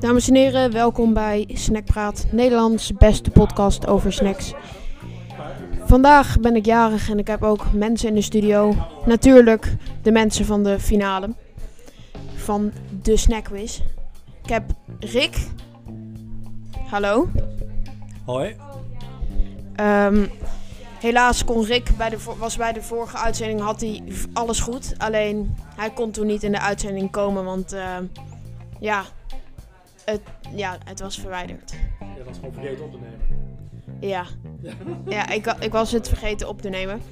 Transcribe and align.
Dames 0.00 0.28
en 0.28 0.34
heren, 0.34 0.72
welkom 0.72 1.14
bij 1.14 1.48
Snackpraat, 1.52 2.26
Nederlands 2.30 2.92
beste 2.92 3.30
podcast 3.30 3.86
over 3.86 4.12
snacks. 4.12 4.52
Vandaag 5.84 6.40
ben 6.40 6.56
ik 6.56 6.64
jarig 6.64 7.10
en 7.10 7.18
ik 7.18 7.26
heb 7.26 7.42
ook 7.42 7.72
mensen 7.72 8.08
in 8.08 8.14
de 8.14 8.22
studio. 8.22 8.74
Natuurlijk 9.06 9.76
de 10.02 10.12
mensen 10.12 10.44
van 10.44 10.62
de 10.62 10.80
finale 10.80 11.34
van 12.34 12.72
de 13.02 13.16
Snackwiz. 13.16 13.80
Ik 14.42 14.50
heb 14.50 14.64
Rick. 14.98 15.36
Hallo. 16.86 17.28
Hoi. 18.24 18.56
Ehm, 19.74 20.26
helaas 21.00 21.44
kon 21.44 21.64
Rick 21.64 21.96
bij 21.96 22.08
de, 22.08 22.18
was 22.38 22.56
bij 22.56 22.72
de 22.72 22.82
vorige 22.82 23.16
uitzending 23.16 23.60
had 23.60 23.80
hij 23.80 24.02
alles 24.32 24.60
goed. 24.60 24.94
Alleen 24.98 25.56
hij 25.76 25.90
kon 25.90 26.10
toen 26.10 26.26
niet 26.26 26.42
in 26.42 26.52
de 26.52 26.60
uitzending 26.60 27.10
komen, 27.10 27.44
want 27.44 27.72
ehm, 27.72 28.04
ja, 28.80 29.04
het, 30.04 30.20
ja, 30.54 30.78
het 30.84 31.00
was 31.00 31.20
verwijderd. 31.20 31.72
Je 32.16 32.24
was 32.24 32.36
gewoon 32.36 32.52
vergeten 32.52 32.84
op 32.84 32.90
te 32.90 32.98
nemen. 32.98 33.48
Ja, 34.00 34.24
ja 35.16 35.28
ik, 35.28 35.54
ik 35.60 35.72
was 35.72 35.92
het 35.92 36.08
vergeten 36.08 36.48
op 36.48 36.62
te 36.62 36.68
nemen. 36.68 37.02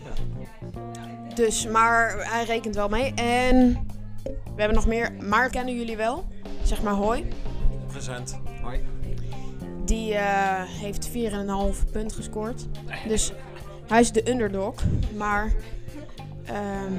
Dus, 1.35 1.67
maar 1.67 2.31
hij 2.31 2.45
rekent 2.45 2.75
wel 2.75 2.89
mee. 2.89 3.15
En 3.15 3.87
we 4.25 4.55
hebben 4.57 4.75
nog 4.75 4.87
meer. 4.87 5.13
Maar 5.13 5.51
kennen 5.51 5.75
jullie 5.75 5.97
wel? 5.97 6.25
Zeg 6.63 6.83
maar 6.83 6.93
hoi. 6.93 7.29
Present. 7.87 8.41
Hoi. 8.63 8.81
Die 9.85 10.15
eh, 10.15 10.63
heeft 10.63 11.09
4,5 11.09 11.15
punt 11.93 12.13
gescoord. 12.13 12.67
Dus 13.09 13.33
hij 13.89 14.01
is 14.01 14.13
de 14.13 14.31
underdog. 14.31 14.75
Maar 15.17 15.53
ehm, 16.45 16.93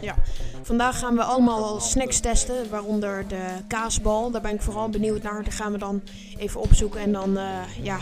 ja. 0.00 0.14
vandaag 0.62 0.98
gaan 0.98 1.14
we 1.14 1.22
allemaal 1.22 1.80
snacks 1.80 2.20
testen. 2.20 2.70
Waaronder 2.70 3.28
de 3.28 3.44
kaasbal. 3.68 4.30
Daar 4.30 4.40
ben 4.40 4.54
ik 4.54 4.62
vooral 4.62 4.88
benieuwd 4.88 5.22
naar. 5.22 5.42
Die 5.42 5.52
gaan 5.52 5.72
we 5.72 5.78
dan 5.78 6.02
even 6.38 6.60
opzoeken. 6.60 7.00
En 7.00 7.12
dan 7.12 7.38
eh, 7.38 7.44
ja, 7.82 7.98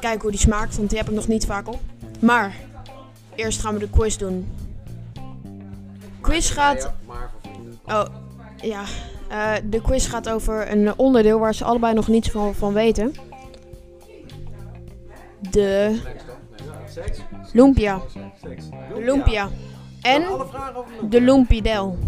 kijken 0.00 0.20
hoe 0.20 0.30
die 0.30 0.40
smaakt. 0.40 0.76
Want 0.76 0.88
die 0.88 0.98
heb 0.98 1.08
ik 1.08 1.14
nog 1.14 1.28
niet 1.28 1.46
vaak 1.46 1.68
op. 1.68 1.80
Maar 2.20 2.54
eerst 3.34 3.60
gaan 3.60 3.74
we 3.74 3.80
de 3.80 3.90
quiz 3.90 4.16
doen. 4.16 4.48
Quiz 6.20 6.52
gaat... 6.52 6.92
Oh, 7.84 8.04
ja. 8.56 8.82
Eh, 9.28 9.52
de 9.64 9.80
quiz 9.80 10.08
gaat 10.08 10.28
over 10.28 10.70
een 10.70 10.98
onderdeel 10.98 11.38
waar 11.38 11.54
ze 11.54 11.64
allebei 11.64 11.94
nog 11.94 12.08
niets 12.08 12.30
van, 12.30 12.54
van 12.54 12.72
weten. 12.72 13.14
De 15.50 16.00
Seks? 16.96 17.20
lumpia. 17.52 18.00
Seks. 18.42 18.64
Lumpia. 18.98 19.48
En 20.02 20.22
vragen 20.22 20.76
over 20.76 20.92
de 21.00 21.08
de 21.08 21.20
lumpidel. 21.20 21.98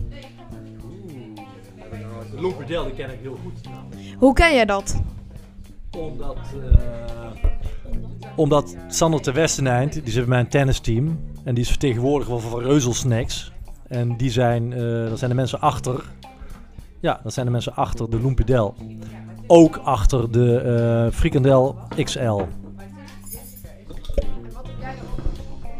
De 2.31 2.41
Lomperdel, 2.41 2.85
die 2.85 2.95
ken 2.95 3.11
ik 3.11 3.19
heel 3.23 3.37
goed. 3.43 3.61
Hoe 4.19 4.33
ken 4.33 4.55
jij 4.55 4.65
dat? 4.65 5.01
Omdat, 5.99 6.37
eh 6.73 7.31
omdat 8.37 8.77
Sander 8.89 9.23
de 9.23 9.33
Westeneind, 9.33 9.93
die 9.93 10.03
zit 10.13 10.15
bij 10.15 10.29
mijn 10.29 10.49
tennisteam. 10.49 11.21
En 11.45 11.55
die 11.55 11.63
is 11.63 11.71
vertegenwoordiger 11.71 12.41
van 12.41 12.61
Reuzel 12.61 12.95
Snacks. 12.95 13.53
En 13.89 14.17
die 14.17 14.31
zijn, 14.31 14.73
eh 14.73 15.09
dat 15.09 15.19
zijn 15.19 15.31
de 15.31 15.37
mensen 15.37 15.61
achter. 15.61 16.05
Ja, 17.01 17.21
dat 17.23 17.33
zijn 17.33 17.47
de 17.47 17.53
mensen 17.53 17.75
achter 17.75 18.11
de 18.11 18.21
Loempidel. 18.21 18.75
Ook 19.47 19.77
achter 19.77 20.33
de 20.33 20.61
eh 20.61 21.13
frikandel 21.13 21.77
XL. 22.05 22.43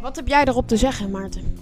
Wat 0.09 0.17
heb 0.17 0.27
jij 0.27 0.43
erop 0.43 0.67
te 0.67 0.77
zeggen, 0.77 1.11
Maarten? 1.11 1.57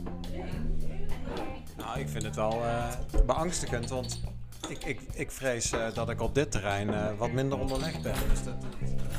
Nou, 1.78 2.00
ik 2.00 2.10
vind 2.10 2.24
het 2.24 2.36
wel 2.36 2.52
eh, 2.52 2.86
beangstigend, 3.26 3.90
want 3.90 4.22
ik, 4.70 4.84
ik, 4.84 5.00
ik 5.14 5.32
vrees 5.32 5.72
eh, 5.72 5.80
dat 5.94 6.10
ik 6.10 6.22
op 6.22 6.36
dit 6.36 6.52
terrein 6.52 6.94
eh, 6.94 7.06
wat 7.18 7.32
minder 7.32 7.60
onderlegd 7.60 8.02
ben. 8.02 8.14
Dus 8.30 8.44
dat, 8.44 8.54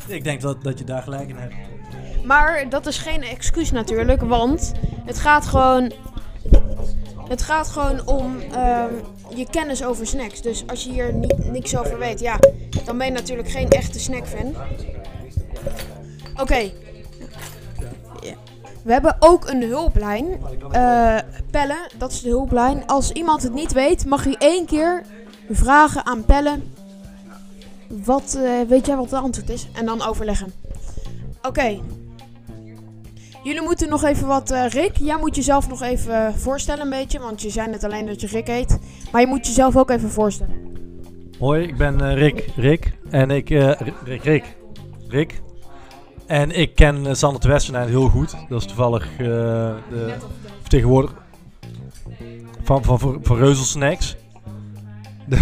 Ik 0.07 0.25
denk 0.25 0.41
dat, 0.41 0.63
dat 0.63 0.79
je 0.79 0.85
daar 0.85 1.03
gelijk 1.03 1.29
in 1.29 1.37
hebt. 1.37 1.55
Maar 2.25 2.69
dat 2.69 2.87
is 2.87 2.99
geen 2.99 3.23
excuus 3.23 3.71
natuurlijk, 3.71 4.23
want 4.23 4.73
het 5.05 5.19
gaat 5.19 5.47
gewoon. 5.47 5.93
Het 7.29 7.43
gaat 7.43 7.69
gewoon 7.69 8.07
om 8.07 8.41
ehm, 8.41 8.93
je 9.35 9.47
kennis 9.51 9.85
over 9.85 10.07
snacks. 10.07 10.43
Dus 10.43 10.67
als 10.67 10.85
je 10.85 10.91
hier 10.91 11.15
niet, 11.15 11.51
niks 11.51 11.77
over 11.77 11.99
weet, 11.99 12.21
ja, 12.21 12.39
dan 12.85 12.99
ben 12.99 13.07
je 13.07 13.13
natuurlijk 13.13 13.51
geen 13.51 13.69
echte 13.69 13.99
snackfan. 13.99 14.55
Oké. 16.37 16.71
We 18.89 18.95
hebben 18.95 19.17
ook 19.19 19.49
een 19.49 19.63
hulplijn. 19.63 20.27
Eh 20.71 21.17
Pelle, 21.51 21.89
dat 21.99 22.13
is 22.13 22.21
de 22.23 22.29
hulplijn. 22.29 22.87
Als 22.87 23.13
iemand 23.13 23.43
het 23.43 23.53
niet 23.55 23.73
weet, 23.73 24.07
mag 24.07 24.25
je 24.25 24.37
één 24.39 24.67
keer 24.67 25.03
vragen 25.51 26.07
aan 26.07 26.25
Pelle. 26.25 26.59
Wat, 27.89 28.39
eh, 28.45 28.69
weet 28.69 28.87
jij 28.87 28.97
wat 28.97 29.11
het 29.11 29.21
antwoord 29.21 29.49
is? 29.51 29.69
En 29.75 29.87
dan 29.87 30.03
overleggen. 30.03 30.53
Oké. 31.43 31.79
Jullie 33.43 33.63
moeten 33.63 33.89
nog 33.89 34.05
even 34.05 34.27
wat... 34.27 34.51
eh, 34.51 34.67
Rick, 34.69 34.97
jij 34.97 35.19
moet 35.19 35.37
jezelf 35.37 35.69
nog 35.69 35.83
even 35.83 36.35
voorstellen 36.35 36.85
een 36.85 36.91
beetje. 36.91 37.19
Want 37.19 37.43
je 37.43 37.51
zei 37.51 37.69
net 37.71 37.85
alleen 37.85 38.07
dat 38.07 38.21
je 38.21 38.27
Rick 38.27 38.47
heet. 38.47 38.79
Maar 39.13 39.21
je 39.21 39.27
moet 39.27 39.47
jezelf 39.47 39.77
ook 39.77 39.91
even 39.91 40.11
voorstellen. 40.11 40.55
Hoi, 41.39 41.63
ik 41.63 41.77
ben 41.77 42.15
Rick. 42.15 42.49
Rick. 42.57 42.93
En 43.11 43.31
ik... 43.31 43.49
Rick, 43.49 44.23
Rick. 44.23 44.57
Rick. 45.09 45.41
En 46.29 46.51
ik 46.51 46.75
ken 46.75 47.07
uh, 47.07 47.15
Sander 47.15 47.41
de 47.41 47.49
Westeneind 47.49 47.89
heel 47.89 48.09
goed. 48.09 48.37
Dat 48.49 48.61
is 48.61 48.67
toevallig 48.67 49.05
eh, 49.13 49.19
de 49.91 50.15
vertegenwoordiger 50.61 51.17
van, 52.63 52.85
van, 52.85 53.19
van, 53.23 53.37
Reuzel 53.37 53.65
Snacks. 53.65 54.17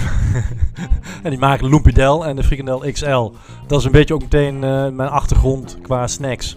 En 1.22 1.30
die 1.30 1.38
maken 1.38 1.68
Lumpidel 1.68 2.26
en 2.26 2.36
de 2.36 2.42
frikandel 2.42 2.78
XL. 2.92 3.32
Dat 3.66 3.78
is 3.78 3.84
een 3.84 3.92
beetje 3.92 4.14
ook 4.14 4.22
meteen 4.22 4.64
eh, 4.64 4.88
mijn 4.88 5.08
achtergrond 5.08 5.78
qua 5.82 6.06
snacks. 6.06 6.56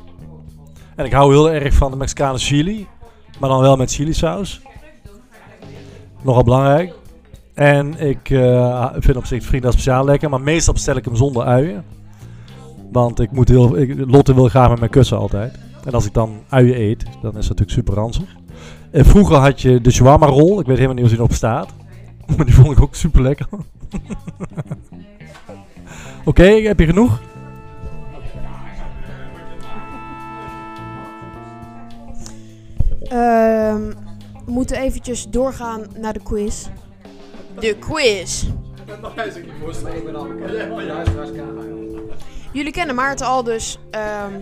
En 0.95 1.05
ik 1.05 1.11
hou 1.11 1.31
heel 1.31 1.51
erg 1.51 1.73
van 1.73 1.91
de 1.91 1.97
Mexicane 1.97 2.37
chili. 2.37 2.87
Maar 3.39 3.49
dan 3.49 3.61
wel 3.61 3.75
met 3.75 3.93
chili 3.93 4.13
saus. 4.13 4.61
Nogal 6.21 6.43
belangrijk. 6.43 6.93
En 7.53 7.99
ik 7.99 8.29
eh, 8.29 8.89
vind 8.97 9.17
op 9.17 9.25
zich 9.25 9.43
frikandel 9.43 9.71
speciaal 9.71 10.05
lekker. 10.05 10.29
Maar 10.29 10.41
meestal 10.41 10.73
bestel 10.73 10.95
ik 10.95 11.05
hem 11.05 11.15
zonder 11.15 11.43
uien. 11.43 11.85
Want 12.91 13.19
ik 13.19 13.31
moet 13.31 13.49
heel, 13.49 13.77
ik, 13.77 13.93
Lotte 14.07 14.33
wil 14.33 14.47
graag 14.47 14.69
met 14.69 14.79
mijn 14.79 14.91
kussen 14.91 15.17
altijd. 15.17 15.57
En 15.85 15.91
als 15.91 16.05
ik 16.05 16.13
dan 16.13 16.39
uien 16.49 16.79
eet, 16.79 17.03
dan 17.03 17.13
is 17.13 17.21
dat 17.21 17.33
natuurlijk 17.33 17.71
super 17.71 17.93
ranzig. 17.93 18.35
En 18.91 19.05
vroeger 19.05 19.35
had 19.35 19.61
je 19.61 19.81
de 19.81 19.91
shawarma 19.91 20.25
rol. 20.25 20.59
Ik 20.59 20.65
weet 20.65 20.75
helemaal 20.75 20.95
niet 20.95 21.03
hoe 21.03 21.09
die 21.09 21.19
erop 21.19 21.33
staat. 21.33 21.73
Maar 22.37 22.45
die 22.45 22.55
vond 22.55 22.71
ik 22.71 22.81
ook 22.81 22.95
super 22.95 23.21
lekker. 23.21 23.47
Oké, 26.25 26.43
heb 26.43 26.79
je 26.79 26.85
genoeg? 26.85 27.21
Ehm, 33.03 33.87
we 34.45 34.51
moeten 34.51 34.77
eventjes 34.77 35.29
doorgaan 35.29 35.85
naar 35.97 36.13
de 36.13 36.23
quiz. 36.23 36.67
De 37.59 37.75
quiz. 37.79 38.45
Jullie 42.51 42.71
kennen 42.71 42.95
Maarten 42.95 43.25
al, 43.25 43.43
dus... 43.43 43.77
ehm 43.91 44.33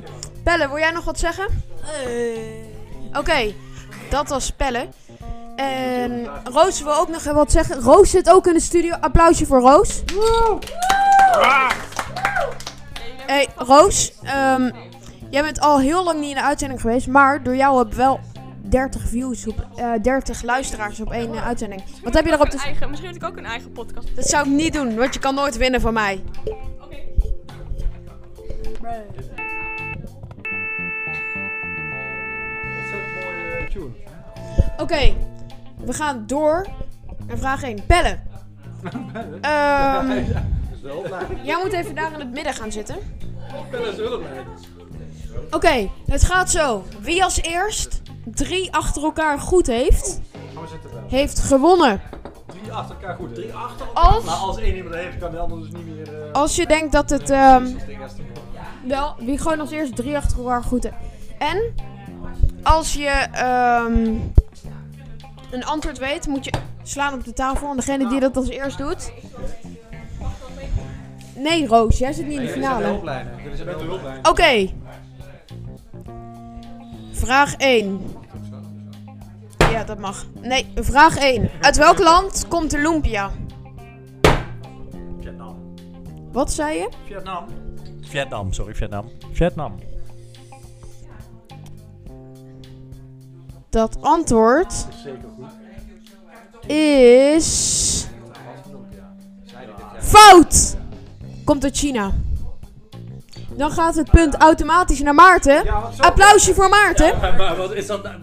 Pelle, 0.43 0.67
wil 0.67 0.77
jij 0.77 0.91
nog 0.91 1.03
wat 1.03 1.19
zeggen? 1.19 1.47
Oké, 3.13 3.53
dat 4.09 4.29
was 4.29 4.51
Pelle. 4.51 4.87
En 5.55 6.29
Roos 6.43 6.81
wil 6.83 6.93
ook 6.95 7.07
nog 7.07 7.19
even 7.19 7.35
wat 7.35 7.51
zeggen. 7.51 7.79
Roos 7.81 8.09
zit 8.09 8.29
ook 8.29 8.47
in 8.47 8.53
de 8.53 8.59
studio. 8.59 8.95
Applausje 8.95 9.45
voor 9.45 9.59
Roos. 9.59 10.03
Hey, 13.25 13.47
Roos. 13.55 14.13
ehm, 14.23 14.71
jij 15.29 15.41
bent 15.43 15.59
al 15.59 15.79
heel 15.79 16.03
lang 16.03 16.19
niet 16.19 16.29
in 16.29 16.35
de 16.35 16.43
uitzending 16.43 16.81
geweest. 16.81 17.07
Maar 17.07 17.43
door 17.43 17.55
jou 17.55 17.77
heb 17.77 17.87
ik 17.87 17.93
wel 17.93 18.19
30 18.61 19.01
views 19.07 19.47
op... 19.47 19.65
eh 19.75 19.91
30 20.01 20.41
luisteraars 20.43 20.99
op 20.99 21.11
één 21.11 21.33
eh, 21.35 21.45
uitzending. 21.45 21.83
Wat 22.03 22.13
heb 22.13 22.25
je 22.25 22.31
erop 22.31 22.49
te 22.49 22.57
eigen, 22.57 22.89
misschien 22.89 23.11
moet 23.11 23.21
ik 23.21 23.27
ook 23.29 23.37
een 23.37 23.45
eigen 23.45 23.71
podcast. 23.71 24.15
Dat 24.15 24.27
zou 24.29 24.45
ik 24.45 24.51
niet 24.51 24.73
doen, 24.73 24.95
want 24.95 25.13
je 25.13 25.19
kan 25.19 25.35
nooit 25.35 25.57
winnen 25.57 25.81
van 25.81 25.93
mij. 25.93 26.23
Oké, 34.77 35.13
we 35.85 35.93
gaan 35.93 36.23
door 36.27 36.67
naar 37.27 37.37
vraag 37.37 37.63
1. 37.63 37.85
Pelle. 37.85 38.17
Ehm, 39.41 40.23
jij 41.43 41.59
moet 41.63 41.73
even 41.73 41.95
daar 41.95 42.13
in 42.13 42.19
het 42.19 42.31
midden 42.31 42.53
gaan 42.53 42.71
zitten. 42.71 42.95
Oké, 45.51 45.89
het 46.05 46.23
gaat 46.23 46.49
zo. 46.49 46.83
Wie 47.01 47.23
als 47.23 47.41
eerst 47.41 48.01
drie 48.25 48.73
achter 48.73 49.03
elkaar 49.03 49.39
goed 49.39 49.67
heeft, 49.67 50.21
heeft 51.07 51.39
gewonnen. 51.39 52.01
Drie 52.45 52.71
achter 52.71 52.95
elkaar 52.95 53.15
goed. 53.15 53.35
Drie 53.35 53.53
achter 53.53 53.85
Als, 53.93 54.23
Maar 54.23 54.35
als 54.35 54.57
één 54.57 54.75
iemand 54.75 54.93
dat 54.93 55.03
heeft, 55.03 55.17
kan 55.17 55.31
de 55.31 55.37
ander 55.37 55.59
dus 55.59 55.71
niet 55.71 55.85
meer... 55.85 56.25
eh, 56.25 56.31
als 56.31 56.55
je 56.55 56.65
denkt 56.65 56.91
dat 56.91 57.09
het... 57.09 57.29
ehm, 57.29 57.65
wel, 58.87 59.15
wie 59.19 59.37
gewoon 59.37 59.59
als 59.59 59.71
eerst 59.71 59.95
drie 59.95 60.17
achter 60.17 60.37
elkaar 60.37 60.63
goed 60.63 60.83
heeft. 60.83 60.95
En 61.37 61.73
als 62.63 62.93
je... 62.93 63.27
ehm, 63.31 64.15
een 65.51 65.65
antwoord 65.65 65.97
weet, 65.97 66.27
moet 66.27 66.45
je 66.45 66.51
slaan 66.83 67.13
op 67.13 67.23
de 67.23 67.33
tafel. 67.33 67.69
En 67.69 67.75
degene 67.75 68.07
die 68.07 68.19
dat 68.19 68.37
als 68.37 68.49
eerst 68.49 68.77
doet. 68.77 69.11
Nee, 71.35 71.67
Roos, 71.67 71.97
jij 71.97 72.13
zit 72.13 72.27
niet 72.27 72.39
in 72.39 72.45
de 72.45 72.51
finale. 72.51 72.99
Oké. 74.23 74.69
Vraag 77.11 77.55
1. 77.55 78.01
Ja, 79.71 79.83
dat 79.83 79.99
mag. 79.99 80.25
Nee, 80.41 80.67
vraag 80.75 81.17
1. 81.17 81.49
Uit 81.61 81.77
welk 81.77 81.99
land 81.99 82.47
komt 82.47 82.71
de 82.71 82.79
lumpia? 82.79 83.31
Vietnam. 85.19 85.73
Wat 86.31 86.51
zei 86.51 86.77
je? 86.77 86.89
Vietnam. 87.05 87.45
Vietnam, 88.09 88.53
sorry, 88.53 88.75
Vietnam. 88.75 89.11
Vietnam. 89.31 89.79
Dat 93.69 93.97
antwoord 94.01 94.85
is. 96.67 98.07
Fout! 99.99 100.77
Komt 101.43 101.63
uit 101.63 101.77
China. 101.77 102.11
Dan 103.49 103.71
gaat 103.71 103.95
het 103.95 104.11
punt 104.11 104.35
automatisch 104.35 105.01
naar 105.01 105.15
Maarten. 105.15 105.63
Applausje 105.97 106.53
voor 106.53 106.69
Maarten. 106.69 107.19
Maar, 107.19 107.35
maar 107.35 107.55
wat 107.55 107.73
is 107.73 107.87
dat 107.87 108.03
nou? 108.03 108.15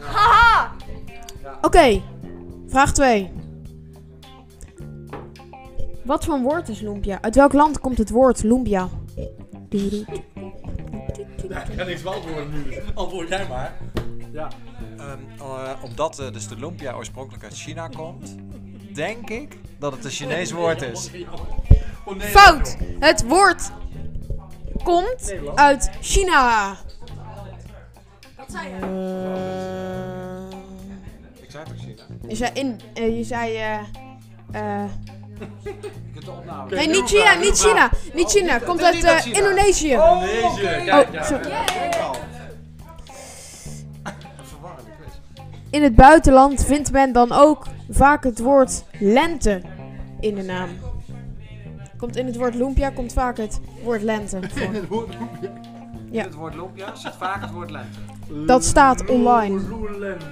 Haha! 0.00 0.70
Oké, 1.60 2.02
vraag 2.68 2.92
2. 2.92 3.32
Wat 6.04 6.24
voor 6.24 6.34
een 6.34 6.42
woord 6.42 6.68
is 6.68 6.80
lumpia? 6.80 7.18
Uit 7.22 7.34
welk 7.34 7.52
land 7.52 7.78
komt 7.80 7.98
het 7.98 8.10
woord 8.10 8.42
lumpia? 8.42 8.88
Ik 9.68 9.92
ga 11.76 11.84
niks 11.84 12.02
beantwoorden 12.02 12.50
nu. 12.52 12.74
Antwoord 12.94 13.28
jij 13.28 13.46
maar. 13.48 13.72
Ja. 14.32 14.48
Ehm, 14.98 15.18
eh, 15.38 15.70
omdat 15.82 16.18
eh, 16.18 16.32
dus 16.32 16.48
de 16.48 16.56
lumpia 16.56 16.92
oorspronkelijk 16.94 17.44
uit 17.44 17.54
China 17.54 17.88
komt, 17.88 18.34
denk 18.94 19.30
ik 19.30 19.58
dat 19.78 19.92
het 19.92 20.04
een 20.04 20.10
Chinees 20.10 20.52
woord 20.52 20.82
is. 20.82 21.10
Oh, 22.04 22.16
nee, 22.16 22.28
Fout! 22.28 22.76
Het 23.00 23.26
woord 23.26 23.70
komt 24.84 25.34
uit 25.54 25.90
China. 26.00 26.76
Wat 28.36 28.50
zei 28.50 28.68
je? 28.68 28.74
Eh, 28.74 30.58
Ik 31.42 31.50
zei 31.50 31.64
toch 31.64 31.76
China? 31.78 32.02
je 32.28 32.34
zei 32.34 32.50
in. 32.54 32.80
je 33.16 33.24
zei. 33.24 33.56
eh 34.52 34.84
eh, 35.44 36.76
nee, 36.76 36.88
niet 36.88 37.08
China, 37.08 37.34
niet 37.34 37.58
China. 37.58 37.90
Niet 38.14 38.30
China. 38.30 38.58
Komt 38.58 38.86
het 38.86 38.94
is 38.94 39.04
uit 39.04 39.24
eh. 39.24 39.32
Indonesië. 39.32 39.90
Indonesië. 39.90 40.84
Kijk, 40.84 41.06
Oh, 41.08 41.12
ja. 41.12 41.22
sorry. 41.22 41.50
Een 44.02 44.12
verwarrende 44.44 44.90
quiz. 45.00 45.44
In 45.70 45.82
het 45.82 45.94
buitenland 45.94 46.64
vindt 46.64 46.92
men 46.92 47.12
dan 47.12 47.32
ook 47.32 47.66
vaak 47.90 48.24
het 48.24 48.38
woord 48.38 48.84
lente 48.98 49.62
in 50.20 50.34
de 50.34 50.42
naam. 50.42 50.68
Komt 51.96 52.16
in 52.16 52.26
het 52.26 52.36
woord 52.36 52.54
lumpia 52.54 52.90
komt 52.90 53.12
vaak 53.12 53.36
het 53.36 53.60
woord 53.82 54.02
lente 54.02 54.38
voor. 54.88 55.06
Ja. 56.10 56.22
Het 56.22 56.34
woord 56.34 56.54
lumpia 56.54 56.94
zit 56.94 57.12
vaak 57.18 57.40
het 57.40 57.50
woord 57.50 57.70
lente. 57.70 57.98
Dat 58.46 58.64
staat 58.64 59.04
online. 59.06 59.60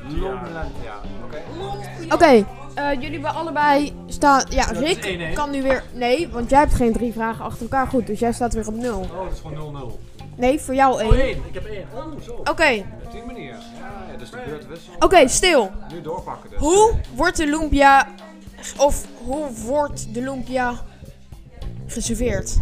Ja, 0.08 1.00
oké. 1.24 2.14
Oké, 2.14 2.44
eh, 2.74 2.92
jullie 2.92 3.10
hebben 3.12 3.34
allebei 3.34 3.92
staan. 4.06 4.44
Ja, 4.48 4.64
Rick 4.64 5.04
1-1. 5.30 5.34
kan 5.34 5.50
nu 5.50 5.62
weer. 5.62 5.84
Nee, 5.94 6.28
want 6.28 6.50
jij 6.50 6.58
hebt 6.58 6.74
geen 6.74 6.92
drie 6.92 7.12
vragen 7.12 7.44
achter 7.44 7.62
elkaar 7.62 7.86
goed, 7.86 8.06
dus 8.06 8.18
jij 8.18 8.32
staat 8.32 8.54
weer 8.54 8.66
op 8.68 8.74
nul. 8.74 8.98
Oh, 9.00 9.24
dat 9.24 9.32
is 9.32 9.40
gewoon 9.40 9.92
0-0. 9.92 9.98
Nee, 10.36 10.60
voor 10.60 10.74
jou 10.74 10.94
Oh, 10.94 11.00
één. 11.00 11.20
één. 11.24 11.36
Ik 11.48 11.54
heb 11.54 11.64
één. 11.64 11.86
Oh, 11.94 12.20
zo. 12.22 12.32
Oké, 12.32 12.84
Op 13.04 13.12
die 13.12 13.22
manier. 13.26 13.50
Ja, 13.50 13.58
ja 14.12 14.16
dus 14.18 14.30
de 14.30 14.42
beurt 14.46 14.66
wissel. 14.68 14.92
oké, 14.98 15.28
stil. 15.28 15.70
Nu 15.92 16.00
doorpakken 16.02 16.50
dus. 16.50 16.58
Hoe 16.58 16.92
wordt 17.14 17.36
de 17.36 17.46
lumpia. 17.46 18.08
Of 18.78 19.06
hoe 19.24 19.46
wordt 19.66 20.14
de 20.14 20.20
lumpia 20.22 20.74
geserveerd? 21.86 22.56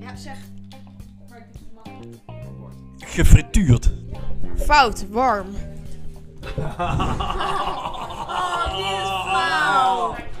Ja, 0.00 0.16
zeg. 0.16 0.36
Gefrituurd. 2.98 3.90
Fout, 4.56 5.04
warm. 5.10 5.46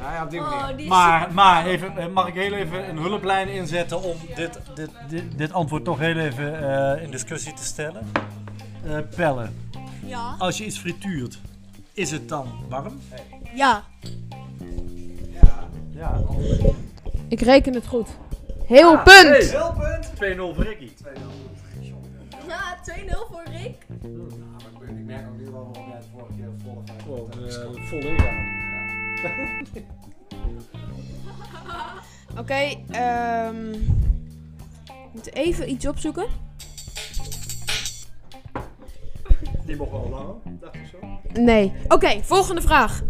Ja, 0.00 0.12
ja, 0.12 0.22
op 0.24 0.30
die 0.30 0.40
manier. 0.40 0.58
Oh, 0.60 0.68
die 0.76 0.82
is 0.82 0.88
Maar, 0.88 1.32
maar 1.32 1.66
even, 1.66 1.96
eh, 1.98 2.06
mag 2.08 2.26
ik 2.28 2.34
heel 2.34 2.52
even 2.52 2.88
een 2.88 2.96
hulplijn 2.98 3.48
inzetten 3.48 4.02
om 4.02 4.16
dit, 4.34 4.60
dit, 4.74 4.90
dit, 5.08 5.22
dit 5.38 5.52
antwoord 5.52 5.84
toch 5.84 5.98
heel 5.98 6.16
even 6.18 6.72
eh, 6.96 7.02
in 7.02 7.10
discussie 7.10 7.52
te 7.52 7.64
stellen? 7.64 8.10
Eh 8.84 8.98
Pelle, 9.16 9.48
Ja. 10.04 10.34
als 10.38 10.58
je 10.58 10.64
iets 10.64 10.78
frituurt, 10.78 11.38
is 11.92 12.10
het 12.10 12.28
dan 12.28 12.46
warm? 12.68 13.00
Ja. 13.54 13.82
Ja. 15.94 16.20
Ik 17.28 17.40
reken 17.40 17.74
het 17.74 17.86
goed. 17.86 18.08
Heel 18.66 18.98
punt. 18.98 19.50
Heel 19.50 19.72
punt. 19.78 20.12
2-0 20.14 20.54
voor 20.54 20.64
Ricky. 20.64 20.90
Ja, 22.48 22.76
2-0 22.82 23.26
voor 23.30 23.42
Rick. 23.50 23.86
Ik 24.88 25.04
merk 25.06 25.26
ook 25.28 25.38
Gewoon 27.10 27.30
uh, 27.46 27.84
vol 27.88 27.98
ingaan. 27.98 28.58
Oké, 32.40 32.74
ehm. 32.90 33.70
we 34.84 35.08
moeten 35.12 35.32
even 35.32 35.70
iets 35.70 35.86
opzoeken. 35.86 36.26
Die 39.66 39.76
mocht 39.76 39.90
wel 39.90 40.08
langer, 40.10 40.34
dacht 40.60 40.74
ik 40.74 40.86
zo. 40.90 40.98
Nee. 41.40 41.72
Oké, 41.88 42.22
volgende 42.22 42.62
vraag. 42.62 43.02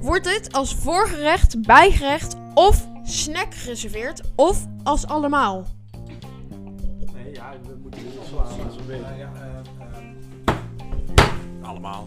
Wordt 0.00 0.34
het 0.34 0.52
als 0.52 0.74
voorgerecht, 0.74 1.62
bijgerecht 1.62 2.36
of 2.54 2.88
snack 3.02 3.54
geserveerd 3.54 4.20
of 4.36 4.66
als 4.82 5.06
allemaal? 5.06 5.66
Nee, 7.14 7.32
ja, 7.32 7.52
we 7.62 7.76
moeten 7.82 8.00
hier 8.00 8.10
slaan 8.28 8.66
als. 8.66 8.76
Ja, 9.18 9.32
eh, 9.34 9.62
Allemaal. 11.62 12.06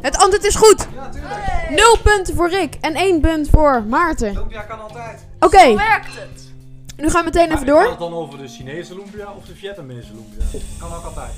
Het 0.00 0.16
antwoord 0.16 0.44
is 0.44 0.54
goed. 0.54 0.86
Ja, 0.94 1.08
tuurlijk. 1.08 1.66
Nul 1.70 1.98
punten 2.02 2.34
voor 2.34 2.48
Rick 2.48 2.74
en 2.80 2.94
één 2.94 3.20
punt 3.20 3.48
voor 3.50 3.82
Maarten. 3.82 4.32
Lumpia 4.32 4.62
kan 4.62 4.80
altijd. 4.80 5.26
Oké, 5.40 5.66
Hoe 5.66 5.76
werkt 5.76 6.14
het? 6.14 6.52
nu 6.96 7.10
gaan 7.10 7.20
we 7.24 7.24
meteen 7.24 7.44
even 7.46 7.58
Gaat 7.58 7.66
door. 7.66 7.88
het 7.90 7.98
dan 7.98 8.12
over 8.14 8.38
de 8.38 8.48
Chinese 8.48 8.94
lumpia 8.94 9.32
of 9.36 9.44
de 9.44 9.54
Vietnamese 9.54 10.08
lumpia? 10.14 10.58
Kan 10.78 10.92
ook 10.94 11.04
altijd. 11.04 11.30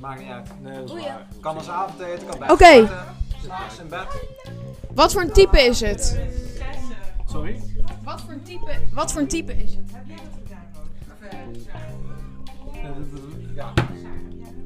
Maakt 0.00 0.20
niet 0.20 0.30
uit. 0.30 0.48
Nee, 0.60 0.74
dat 0.84 0.96
is 0.96 1.04
waar. 1.04 1.26
Kan 1.40 1.56
als 1.56 1.68
avondeten, 1.68 2.26
kan 2.28 2.38
bij 2.38 2.50
Oké. 2.50 2.88
S'nachts 3.42 3.78
in 3.78 3.88
bed. 3.88 4.06
Wat 4.94 5.12
voor 5.12 5.22
een 5.22 5.32
type 5.32 5.60
is 5.62 5.80
het? 5.80 6.18
Sorry? 7.28 7.60
Wat 8.04 8.20
voor 8.20 8.32
een 8.32 8.42
type, 8.42 8.72
wat 8.92 9.12
voor 9.12 9.20
een 9.20 9.28
type 9.28 9.52
is 9.56 9.70
het? 9.74 9.90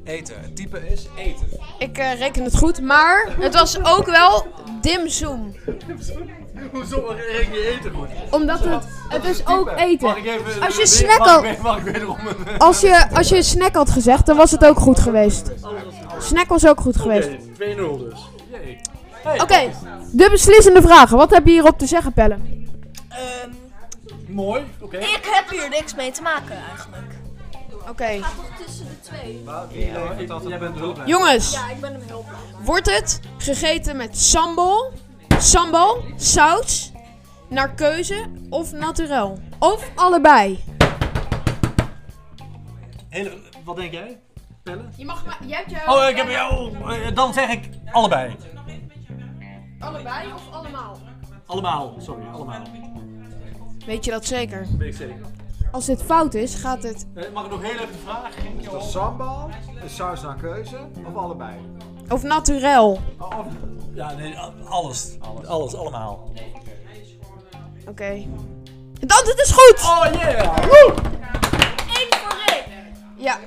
Eten. 0.07 0.41
Het 0.41 0.55
type 0.55 0.89
is 0.91 1.07
eten. 1.17 1.47
Ik 1.79 1.97
eh, 1.97 2.19
reken 2.19 2.43
het 2.43 2.57
goed, 2.57 2.81
maar 2.81 3.35
het 3.39 3.53
was 3.53 3.83
ook 3.83 4.05
wel 4.05 4.47
dimsum. 4.81 5.55
Hoezo 6.73 7.15
reken 7.15 7.53
je 7.53 7.77
eten 7.77 7.91
goed? 7.91 8.07
Omdat 8.29 8.59
het, 8.59 8.87
het 9.09 9.23
is 9.23 9.45
ook 9.47 9.71
eten. 9.75 10.15
Als 10.61 10.77
je 10.77 10.87
snack 10.87 11.43
een... 11.43 12.57
Als 12.57 12.81
je, 12.81 13.09
als 13.13 13.29
je 13.29 13.43
snack 13.43 13.75
had 13.75 13.89
gezegd, 13.89 14.25
dan 14.25 14.37
was 14.37 14.51
het 14.51 14.65
ook 14.65 14.79
goed 14.79 14.99
geweest. 14.99 15.51
Snack 16.19 16.47
was 16.47 16.67
ook 16.67 16.79
goed 16.79 16.97
geweest. 16.97 17.27
Oké, 17.27 17.75
2-0 17.75 17.75
dus. 17.75 18.29
Oké, 19.41 19.71
de 20.11 20.29
beslissende 20.29 20.81
vragen. 20.81 21.17
Wat 21.17 21.29
heb 21.29 21.45
je 21.45 21.51
hierop 21.51 21.77
te 21.77 21.85
zeggen, 21.85 22.13
Pelle? 22.13 22.37
Ehm, 23.09 23.49
Mooi, 24.27 24.63
oké. 24.79 24.97
ik 24.97 25.29
heb 25.31 25.49
hier 25.49 25.69
niks 25.69 25.95
mee 25.95 26.11
te 26.11 26.21
maken 26.21 26.57
eigenlijk. 26.69 27.26
Oké. 27.89 28.05
Gaat 28.23 28.35
toch 28.35 28.65
tussen 28.65 28.85
de 28.85 28.99
twee? 28.99 29.43
Jij 30.49 30.59
bent. 30.59 30.95
Jongens, 31.05 31.51
Ja, 31.53 31.69
ik 31.69 31.79
ben 31.81 31.91
hem 31.91 32.01
heel 32.05 32.25
blij. 32.27 32.65
wordt 32.65 32.95
het 32.95 33.19
gegeten 33.37 33.97
met 33.97 34.17
sambal, 34.17 34.91
sambal, 35.39 36.03
saus, 36.15 36.91
naar 37.49 37.73
keuze 37.73 38.25
of 38.49 38.71
naturel? 38.71 39.39
Of 39.59 39.89
allebei? 39.95 40.63
Hele, 43.09 43.37
wat 43.63 43.75
denk 43.75 43.91
jij? 43.91 44.19
Pelle? 44.63 44.81
Je 44.95 45.05
mag 45.05 45.25
maar, 45.25 45.37
jij 45.45 45.57
hebt 45.57 45.71
jou... 45.71 45.89
Oh, 46.03 46.09
ik 46.09 46.15
heb 46.15 46.29
jou. 46.29 46.75
eh, 46.75 47.15
Dan 47.15 47.33
zeg 47.33 47.49
ik 47.49 47.69
allebei. 47.91 48.35
Allebei 49.79 50.33
of 50.33 50.41
allemaal? 50.51 50.97
Allemaal, 51.45 51.95
sorry, 51.99 52.25
allemaal. 52.33 52.61
Weet 53.85 54.05
je 54.05 54.11
dat 54.11 54.25
zeker? 54.25 54.67
Weet 54.77 54.87
ik 54.87 54.95
zeker. 54.95 55.15
Als 55.77 55.85
dit 55.85 56.03
fout 56.03 56.33
is, 56.33 56.55
gaat 56.55 56.83
het... 56.83 57.07
Eh, 57.15 57.31
Mag 57.33 57.45
ik 57.45 57.51
nog 57.51 57.61
heel 57.61 57.71
even 57.71 57.87
de 57.91 57.97
vraag? 58.03 58.35
Is 58.59 58.69
dat 58.69 58.83
sambal, 58.83 59.49
een 59.83 59.89
saus 59.89 60.21
naar 60.21 60.35
keuze 60.35 60.77
of 61.07 61.15
allebei? 61.15 61.53
Of 62.09 62.23
naturel? 62.23 62.99
Oh, 63.19 63.39
of 63.39 63.45
Ja, 63.93 64.13
nee, 64.13 64.37
alles. 64.65 65.17
Alles, 65.45 65.75
allemaal. 65.75 66.31
Oké. 67.87 68.25
Het 68.99 69.11
antwoord 69.11 69.39
is 69.39 69.51
goed! 69.51 69.81
Oh 69.83 70.07
yeah! 70.11 70.57
Eén 71.87 72.17
voor 72.19 72.37
Rick. 72.45 72.65
Ja. 73.15 73.37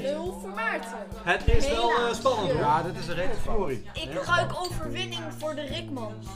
Lul 0.00 0.38
voor 0.40 0.50
Maarten. 0.50 0.98
Het 1.22 1.48
is 1.48 1.68
wel 1.68 1.90
eh, 1.90 2.14
spannend 2.14 2.50
hoor. 2.50 2.60
Ja, 2.60 2.82
dit 2.82 2.96
is 2.98 3.08
een 3.08 3.14
retenflorie. 3.14 3.84
Ik 3.92 4.10
ruik 4.26 4.52
overwinning 4.60 5.22
voor 5.38 5.54
de 5.54 5.62
Rikmans. 5.62 6.26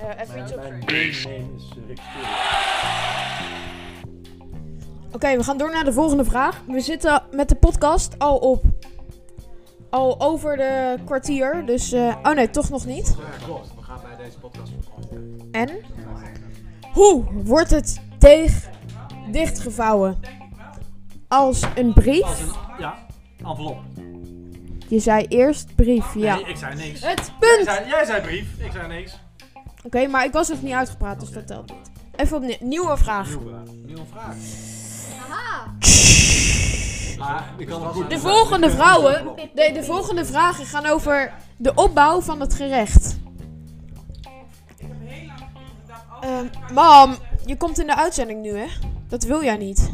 Eh, 0.00 0.20
even 0.22 0.40
iets 0.42 0.52
op. 0.52 0.58
Mijn 0.58 0.82
game 0.86 1.36
name 1.36 1.54
is 1.56 1.68
eh, 1.76 1.86
Rick. 1.88 2.00
Oké, 5.12 5.36
we 5.36 5.44
gaan 5.44 5.58
door 5.58 5.70
naar 5.70 5.84
de 5.84 5.92
volgende 5.92 6.24
vraag. 6.24 6.62
We 6.66 6.80
zitten 6.80 7.22
met 7.30 7.48
de 7.48 7.54
podcast 7.54 8.18
al 8.18 8.36
op. 8.36 8.64
Al 9.90 10.20
over 10.20 10.56
de 10.56 10.96
kwartier. 11.04 11.62
Dus. 11.66 11.92
eh, 11.92 12.16
oh 12.22 12.32
nee, 12.34 12.50
toch 12.50 12.68
nog 12.70 12.86
niet. 12.86 13.16
Ja, 13.18 13.44
klopt. 13.44 13.74
We 13.76 13.82
gaan 13.82 13.98
bij 14.02 14.24
deze 14.24 14.38
podcast 14.38 14.72
verkopen. 14.80 15.48
En. 15.52 15.70
Hoe 16.92 17.24
wordt 17.44 17.70
het 17.70 18.00
deeg 18.18 18.68
dichtgevouwen? 19.30 20.20
Als 21.28 21.62
een 21.74 21.92
brief? 21.92 22.22
Als 22.22 22.40
een, 22.40 22.50
ja, 22.78 22.94
envelop. 23.44 23.78
Je 24.88 24.98
zei 24.98 25.24
eerst 25.28 25.74
brief, 25.74 26.14
ja. 26.14 26.34
Nee, 26.34 26.44
ik 26.44 26.56
zei 26.56 26.74
niks. 26.74 27.00
Het 27.00 27.32
Jij 27.40 27.54
punt! 27.56 27.68
zei, 27.68 27.88
jij 27.88 28.04
zei 28.04 28.20
brief, 28.22 28.46
ik 28.58 28.72
zei 28.72 28.88
niks. 28.88 29.18
Oké, 29.88 30.06
maar 30.06 30.24
ik 30.24 30.32
was 30.32 30.48
nog 30.48 30.62
niet 30.62 30.72
uitgepraat, 30.72 31.20
dus 31.20 31.30
dat 31.30 31.46
telt 31.46 31.70
niet. 31.70 31.90
Even 32.16 32.36
opnieuw. 32.36 32.56
Nieuwe 32.60 32.96
vraag. 32.96 33.28
Nieuwe 33.86 34.02
vraag. 34.10 34.34
Haha. 35.28 35.72
Maar 37.18 37.54
ik 37.56 37.66
kan 37.66 37.82
het 37.82 37.92
goed. 37.92 38.10
De 38.10 38.18
volgende 38.18 38.70
vrouwen. 38.70 39.36
De, 39.54 39.70
de 39.74 39.82
volgende 39.82 40.24
vragen 40.24 40.66
gaan 40.66 40.86
over 40.86 41.32
de 41.56 41.74
opbouw 41.74 42.20
van 42.20 42.40
het 42.40 42.54
gerecht. 42.54 43.18
Ehm, 46.20 46.46
mam, 46.72 47.16
je 47.44 47.56
komt 47.56 47.80
in 47.80 47.86
de 47.86 47.96
uitzending 47.96 48.42
nu, 48.42 48.58
hè? 48.58 48.66
Dat 49.08 49.22
wil 49.22 49.44
jij 49.44 49.56
niet. 49.56 49.92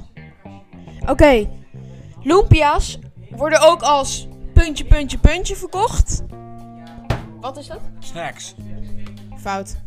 Oké. 1.09 1.49
Lumpia's 2.23 2.99
worden 3.31 3.61
ook 3.61 3.83
als 3.83 4.29
puntje, 4.55 4.85
puntje, 4.85 5.19
puntje 5.19 5.57
verkocht. 5.57 6.23
Wat 7.41 7.57
is 7.57 7.67
dat? 7.67 7.81
Snacks. 7.99 8.55
Fout. 9.37 9.83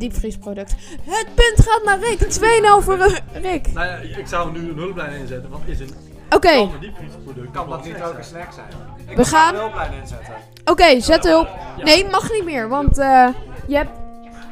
Diepvriesproduct. 0.00 0.74
Het 1.02 1.26
punt 1.34 1.68
gaat 1.68 1.84
naar 1.84 1.98
Rick. 1.98 2.20
2-0 2.20 2.84
voor 2.84 2.98
Rick. 3.32 3.72
Nou 3.72 3.86
ja, 3.86 3.94
ik 4.18 4.26
zou 4.26 4.52
nu 4.52 4.70
een 4.70 4.76
hulplijn 4.76 5.12
inzetten, 5.20 5.50
want 5.50 5.68
is 5.68 5.80
een 5.80 5.90
Oké, 6.30 6.68
diepvriesproduct. 6.80 7.50
Kan 7.52 7.68
dat 7.68 7.84
niet 7.84 7.94
ook 7.94 8.02
een 8.02 8.24
zijn. 8.24 8.24
snack 8.24 8.52
zijn? 8.52 8.66
Ik 9.08 9.16
We 9.16 9.24
ga 9.24 9.38
gaan- 9.44 9.54
een 9.54 9.60
hulplijn 9.60 9.92
inzetten. 9.92 10.34
Oké, 10.64 11.00
zet 11.00 11.22
de 11.22 11.28
hulp. 11.28 11.48
Nee, 11.84 12.08
mag 12.08 12.32
niet 12.32 12.44
meer, 12.44 12.68
want 12.68 12.98
eh, 12.98 13.28
je 13.66 13.76
hebt... 13.76 13.90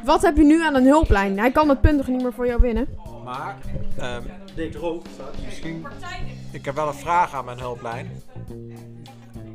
Wat 0.03 0.21
heb 0.21 0.37
je 0.37 0.43
nu 0.43 0.63
aan 0.65 0.75
een 0.75 0.85
hulplijn? 0.85 1.39
Hij 1.39 1.51
kan 1.51 1.69
het 1.69 1.81
punt 1.81 1.97
toch 1.97 2.07
niet 2.07 2.21
meer 2.21 2.33
voor 2.33 2.47
jou 2.47 2.61
winnen? 2.61 2.87
Maar, 3.25 3.55
ehm, 3.97 4.21
Dick 4.55 4.75
Rook 4.75 5.05
staat. 5.13 5.33
misschien... 5.45 5.85
Ik 6.51 6.65
heb 6.65 6.75
wel 6.75 6.87
een 6.87 6.93
vraag 6.93 7.33
aan 7.33 7.45
mijn 7.45 7.59
hulplijn. 7.59 8.21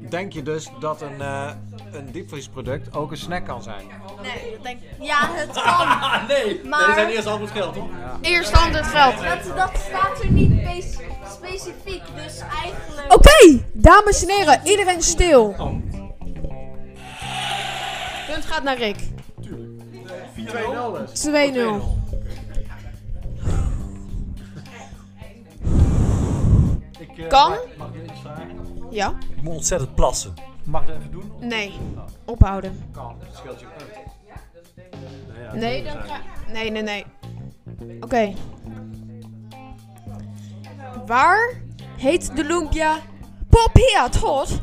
Denk 0.09 0.33
je 0.33 0.43
dus 0.43 0.71
dat 0.81 1.03
een, 1.03 1.21
eh 1.21 1.51
een 1.95 2.13
diepvriesproduct 2.13 2.95
ook 2.97 3.11
een 3.11 3.17
snack 3.17 3.45
kan 3.47 3.63
zijn? 3.63 3.87
Nee, 4.23 4.53
dat 4.55 4.63
denk 4.63 4.79
ik. 4.81 4.89
Ja, 5.07 5.29
het 5.33 5.51
kan. 5.63 6.27
Nee! 6.29 6.61
Maar- 6.65 6.87
Nee, 6.87 6.95
zijn 6.95 7.09
eerst 7.09 7.27
antwoord 7.27 7.51
geld, 7.51 7.75
toch? 7.75 7.89
Eerst 8.21 8.53
antwoord 8.57 8.87
geld. 8.87 9.15
Dat, 9.17 9.57
dat 9.57 9.71
staat 9.89 10.21
er 10.23 10.31
niet 10.31 10.51
spe- 10.83 11.03
specifiek, 11.41 12.03
dus 12.25 12.39
eigenlijk. 12.65 13.13
Oké, 13.15 13.65
dames 13.73 14.23
en 14.27 14.31
heren, 14.37 14.61
iedereen 14.65 15.03
stil. 15.03 15.45
Oh, 15.59 15.73
Punt 18.27 18.45
gaat 18.47 18.63
naar 18.63 18.77
Rick. 18.79 18.97
2-0 19.41 21.13
is. 21.13 21.29
2-0. 21.29 21.31
Ik, 26.99 27.29
Kan? 27.29 27.51
Mag, 27.51 27.59
mag 27.79 27.89
ik 27.95 28.11
iets 28.11 28.21
vragen? 28.21 28.49
Ja? 28.91 29.15
Ik 29.37 29.43
moet 29.43 29.55
ontzettend 29.55 29.95
plassen. 29.95 30.35
Mag 30.65 30.81
ik 30.81 30.87
dat 30.87 30.97
even 30.97 31.11
doen? 31.11 31.33
Nee. 31.41 31.73
Ophouden. 32.25 32.85
Kan. 32.93 33.17
Scheelt 33.33 33.61
je 33.61 33.67
punt. 33.67 33.91
Nee, 34.77 35.43
ja, 35.43 35.55
Nee, 35.55 35.85
dan 35.85 35.93
ga... 36.03 36.21
Nee, 36.53 36.71
nee, 36.71 36.83
nee. 36.83 37.05
Oké. 38.01 38.35
Waar 41.07 41.61
heet 41.97 42.37
de 42.37 42.45
lumpia 42.45 42.97
Popia 43.49 44.09
tot? 44.09 44.61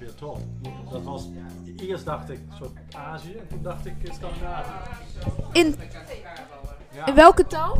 Je 0.00 0.14
toch? 0.14 0.38
Dat 0.90 1.02
was... 1.02 1.28
Eerst 1.76 2.04
dacht 2.04 2.30
ik 2.30 2.38
soort 2.58 2.70
Azië 2.96 3.32
en 3.32 3.48
toen 3.48 3.62
dacht 3.62 3.86
ik 3.86 3.94
Scandinavië. 4.12 4.70
In, 5.52 5.74
Ja. 6.94 7.06
in 7.06 7.14
welke 7.14 7.46
taal? 7.46 7.76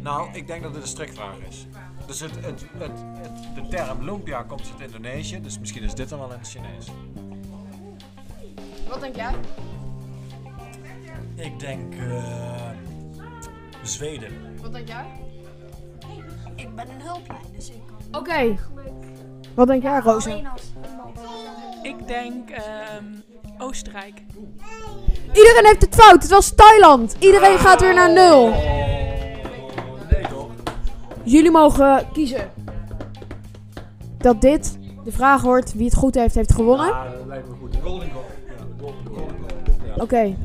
Nou, 0.00 0.28
ik 0.32 0.46
denk 0.46 0.62
dat 0.62 0.72
dit 0.72 0.82
een 0.82 0.88
strikvraag 0.88 1.38
is. 1.48 1.66
Dus 2.06 2.20
het, 2.20 2.30
het, 2.34 2.64
het, 2.78 2.90
het- 3.18 3.54
de 3.54 3.68
term 3.76 4.04
lumpia 4.04 4.42
komt 4.42 4.62
uit 4.80 4.90
Indonesië, 4.92 5.40
dus 5.40 5.58
misschien 5.58 5.82
is 5.82 5.94
dit 5.94 6.08
dan 6.08 6.18
wel 6.18 6.32
in 6.32 6.38
het 6.38 6.48
Chinees. 6.48 6.86
Wat 8.88 9.00
denk 9.00 9.16
jij? 9.16 9.32
Ik 11.34 11.58
denk... 11.60 11.94
eh 11.94 12.70
Zweden. 13.82 14.32
Wat 14.62 14.72
denk 14.72 14.88
jij? 14.88 15.04
Ik 16.54 16.74
ben 16.74 16.88
een 16.90 17.00
hulplijn, 17.00 17.40
dus 17.56 17.68
ik 17.70 17.80
kan. 17.86 18.20
Oké. 18.20 18.56
Wat 19.54 19.66
denk 19.66 19.82
jij, 19.82 19.98
Rosa? 20.00 20.30
Alleen 20.30 20.46
als 20.48 20.62
iemand. 20.90 21.18
Ik 21.82 22.06
denk 22.06 22.50
ehm, 22.50 23.04
Oostenrijk. 23.58 24.22
Iedereen 25.32 25.64
heeft 25.64 25.82
het 25.82 25.94
fout. 25.94 26.22
Het 26.22 26.30
was 26.30 26.52
Thailand. 26.54 27.16
Iedereen 27.18 27.58
gaat 27.58 27.80
weer 27.80 27.94
naar 27.94 28.12
nul. 28.12 28.52
Jullie 31.26 31.50
mogen 31.50 32.06
kiezen. 32.12 32.50
Dat 34.18 34.40
dit 34.40 34.78
de 35.04 35.12
vraag 35.12 35.42
wordt 35.42 35.72
wie 35.74 35.84
het 35.84 35.94
goed 35.94 36.14
heeft, 36.14 36.34
heeft 36.34 36.52
gewonnen. 36.52 36.86
Ja, 36.86 37.08
dat 37.10 37.26
lijkt 37.26 37.48
me 37.48 37.54
goed. 37.54 37.76
Golden 37.82 38.10
goal. 38.10 38.24
Ja, 38.46 38.64
de 38.64 38.82
golden 38.82 39.06
goal. 39.06 39.28
Ja. 39.86 39.94
Oké. 40.02 40.36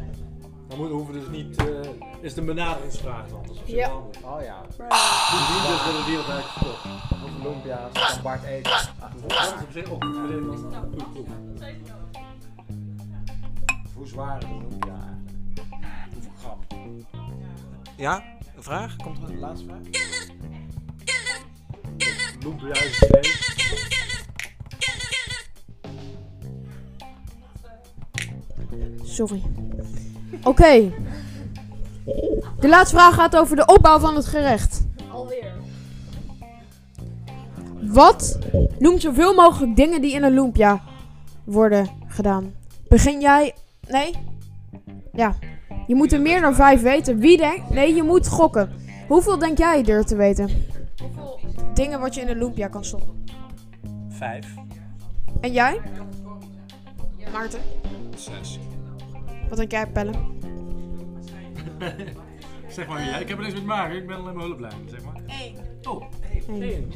Dan 0.67 0.77
moeten 0.77 0.95
hoeven 0.97 1.13
dus 1.13 1.27
niet... 1.31 1.55
eh, 1.55 1.65
is 2.21 2.29
het 2.29 2.38
een 2.38 2.45
benaderingsvraag 2.45 3.27
dan? 3.29 3.41
Dat 3.41 3.51
is 3.51 3.59
op 3.59 3.65
zich 3.67 3.75
Ja. 3.75 3.89
handig. 3.89 4.21
Oh 4.23 4.41
ja. 4.43 4.61
Die 4.61 5.71
dus 5.71 5.85
willen 5.85 6.03
de 6.03 6.09
wereld 6.09 6.29
eigenlijk 6.29 6.47
verkocht. 6.47 6.85
Over 7.23 7.41
lumpia's 7.43 7.91
kan 8.13 8.21
Bart 8.23 8.43
eten. 8.43 8.71
Dat 9.27 9.41
is 9.41 9.53
op 9.63 9.71
zich 9.71 9.91
ook 9.91 10.03
goed. 10.03 11.25
Hoe 13.95 14.07
zwaar 14.07 14.38
is 14.38 14.43
een 14.43 14.57
lumpia 14.69 14.93
eigenlijk? 14.93 15.29
Hoeveel 16.13 16.31
gram? 16.39 16.57
Ja? 17.97 18.23
Een 18.55 18.63
vraag? 18.63 18.95
Komt 18.95 19.17
er 19.23 19.29
een 19.29 19.39
laatste 19.39 19.65
vraag? 19.65 19.79
Sorry. 29.03 29.41
Oké. 30.43 30.91
De 32.60 32.67
laatste 32.67 32.95
vraag 32.95 33.15
gaat 33.15 33.38
over 33.38 33.55
de 33.55 33.65
opbouw 33.65 34.00
van 34.00 34.15
het 34.15 34.25
gerecht. 34.25 34.86
Alweer. 35.12 35.53
Wat 37.81 38.39
noemt 38.79 39.01
zoveel 39.01 39.33
mogelijk 39.33 39.75
dingen 39.75 40.01
die 40.01 40.13
in 40.13 40.24
een 40.24 40.33
lumpia 40.33 40.81
worden 41.43 41.89
gedaan? 42.07 42.53
Begin 42.88 43.21
jij... 43.21 43.55
Nee? 43.88 44.15
Ja. 45.13 45.36
Je 45.88 45.95
moet 45.95 46.13
er 46.13 46.21
meer 46.21 46.41
dan 46.41 46.55
vijf 46.55 46.81
weten. 46.81 47.19
Wie 47.19 47.38
denkt... 47.38 47.69
Nee, 47.69 47.95
je 47.95 48.03
moet 48.03 48.27
gokken. 48.27 48.71
Hoeveel 49.07 49.38
denk 49.38 49.57
jij 49.57 49.86
er 49.86 50.05
te 50.05 50.15
weten? 50.15 50.50
Dingen 51.81 52.00
wat 52.00 52.15
je 52.15 52.21
in 52.21 52.27
een 52.27 52.38
lumpia 52.38 52.67
kan 52.67 52.85
stoppen. 52.85 53.23
Vijf. 54.09 54.53
En 55.41 55.51
jij? 55.51 55.81
Maarten? 57.33 57.59
Zes. 58.15 58.59
Wat 59.50 59.57
denk 59.57 59.71
jij, 59.71 59.88
Pelle? 59.88 60.11
Zeg 62.67 62.88
maar 62.88 63.05
ja, 63.05 63.17
ik 63.17 63.27
heb 63.27 63.38
er 63.38 63.43
niks 63.43 63.53
met 63.55 63.65
maken. 63.65 63.95
Ik 63.97 64.07
ben 64.07 64.17
alleen 64.17 64.33
maar 64.35 64.43
hulplijn, 64.43 64.73
zeg 64.89 65.03
maar. 65.03 65.15
Eén. 65.27 65.55
Oh, 65.89 66.03
één. 66.61 66.91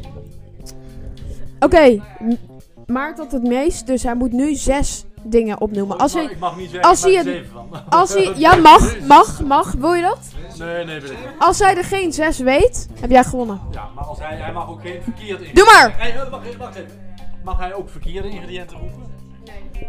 Oké. 1.60 2.01
M- 2.20 2.38
Maart 2.92 3.18
had 3.18 3.32
het 3.32 3.44
meest, 3.44 3.88
dus 3.88 4.04
hij 4.04 4.15
moet 4.15 4.32
nu 4.32 4.56
zes 4.56 5.06
dingen 5.25 5.62
opnoemen. 5.62 5.98
Als 5.98 6.15
ik, 6.15 6.17
hij... 6.17 6.25
mag, 6.27 6.34
ik 6.34 6.39
mag 6.39 6.58
niet 6.58 6.70
zeggen, 6.70 6.89
als 6.89 7.01
hij 7.01 7.12
er 7.12 7.17
het- 7.17 7.25
zeven 7.27 7.51
van. 7.51 7.89
Als 7.89 8.13
hij... 8.13 8.34
Ja, 8.36 8.55
mag. 8.55 9.00
Mag. 9.00 9.41
Mag. 9.41 9.72
Wil 9.72 9.94
je 9.94 10.01
dat? 10.01 10.20
Nee, 10.58 10.86
nee, 10.86 11.00
wil 11.00 11.12
ik 11.12 11.17
niet. 11.17 11.27
Als 11.39 11.60
hij 11.60 11.77
er 11.77 11.84
geen 11.84 12.13
zes 12.13 12.39
weet, 12.39 12.88
heb 13.00 13.10
jij 13.10 13.24
gewonnen. 13.24 13.62
Ja, 13.72 13.89
maar 13.96 14.03
als 14.03 14.20
hij, 14.20 14.38
hij 14.38 14.53
mag 14.53 14.70
ook 14.70 14.82
geen 14.82 15.01
verkeerde 15.03 15.46
Doe 15.53 15.65
maar! 15.65 15.94
Hey, 15.98 16.15
eh, 16.15 16.29
wacht, 16.29 16.46
even, 16.46 16.60
wacht 16.60 16.75
even. 16.75 16.91
Mag 17.44 17.60
hij 17.60 17.74
ook 17.74 17.89
verkeerde 17.89 18.29
ingrediënten 18.29 18.77
roepen? 18.77 19.03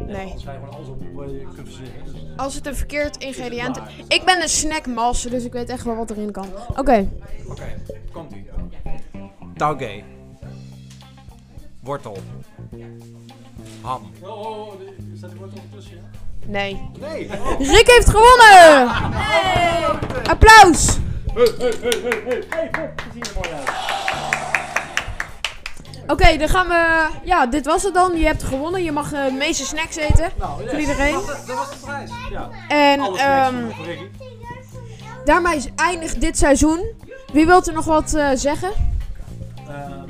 Nee. 0.07 0.33
Als 0.33 0.45
hij 0.45 0.55
gewoon 0.55 0.75
alles 0.75 0.89
op 0.89 0.99
kunt 1.55 1.69
verzinnen. 1.69 2.05
Dus. 2.05 2.15
Als 2.37 2.55
het 2.55 2.67
een 2.67 2.77
verkeerd 2.77 3.17
ingrediënt 3.17 3.77
is. 3.77 3.83
Ik 4.09 4.25
ben 4.25 4.43
een 4.43 4.49
snackmaster, 4.49 5.31
dus 5.31 5.45
ik 5.45 5.53
weet 5.53 5.69
echt 5.69 5.85
wel 5.85 5.97
wat 5.97 6.11
erin 6.11 6.31
kan. 6.31 6.47
Oké. 6.77 7.09
Oké, 7.49 7.75
komt 8.13 8.33
ie. 8.33 8.49
Taugé. 9.57 10.03
Wortel. 11.83 12.17
Ham. 13.83 14.11
Oh, 14.21 14.29
oh, 14.31 14.47
oh, 14.47 14.73
die- 14.79 15.17
staat 15.17 15.31
die 15.31 15.39
woord 15.39 15.53
ondertussen, 15.53 15.97
ja? 15.97 16.03
Nee. 16.47 16.91
Nee. 17.01 17.31
Rick 17.59 17.87
heeft 17.87 18.11
gewonnen! 18.11 18.89
Applaus! 20.27 20.99
Oké, 26.07 26.37
dan 26.37 26.49
gaan 26.49 26.69
we. 26.69 27.07
Ja, 27.25 27.47
dit 27.47 27.67
was 27.67 27.83
het 27.83 27.95
dan. 27.95 28.17
Je 28.17 28.25
hebt 28.27 28.43
gewonnen. 28.43 28.83
Je 28.83 28.93
mag 28.93 29.13
eh, 29.13 29.25
de 29.25 29.33
meeste 29.33 29.65
snacks 29.65 29.97
eten. 29.97 30.31
Voor 30.67 30.79
iedereen. 30.79 31.13
Dat, 31.13 31.27
dat 31.47 31.57
was 31.57 31.71
de 31.71 31.77
prijs. 31.85 32.11
Ja. 32.31 32.51
En 32.69 33.01
ehm, 33.01 33.55
daarmee 35.25 35.57
is 35.57 35.69
eindigt 35.77 36.21
dit 36.21 36.39
seizoen. 36.39 36.85
Wie 37.33 37.47
wilt 37.47 37.67
er 37.67 37.75
nog 37.75 37.85
wat 37.85 38.15
eh, 38.15 38.29
zeggen? 38.35 38.71
Maarten? 39.67 40.06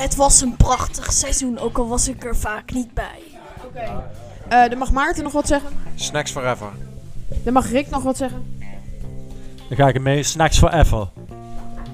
Het 0.00 0.16
was 0.16 0.40
een 0.40 0.56
prachtig 0.56 1.12
seizoen, 1.12 1.58
ook 1.58 1.78
al 1.78 1.88
was 1.88 2.08
ik 2.08 2.24
er 2.24 2.36
vaak 2.36 2.72
niet 2.72 2.94
bij. 2.94 3.20
Eh 4.48 4.68
dan 4.68 4.78
mag 4.78 4.92
Maarten 4.92 5.22
nog 5.22 5.32
wat 5.32 5.46
zeggen. 5.46 5.70
Snacks 5.94 6.30
forever. 6.30 6.68
Dan 7.44 7.52
mag 7.52 7.70
Rick 7.70 7.90
nog 7.90 8.02
wat 8.02 8.16
zeggen. 8.16 8.58
Dan 9.68 9.76
ga 9.76 9.88
ik 9.88 9.94
ermee. 9.94 10.22
Snacks 10.22 10.58
forever. 10.58 11.08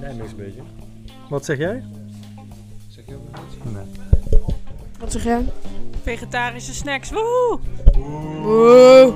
Nee, 0.01 0.09
een 0.09 0.35
beetje. 0.37 0.61
Wat 1.29 1.45
zeg 1.45 1.57
jij? 1.57 1.83
Zeg 2.87 3.05
je 3.05 3.15
ook 3.15 3.31
nog 3.31 3.41
iets? 3.47 3.55
Nee. 3.63 3.83
Wat 4.99 5.11
zeg 5.11 5.23
jij? 5.23 5.45
Vegetarische 6.03 6.73
snacks. 6.73 7.11
Woehoe! 7.11 9.13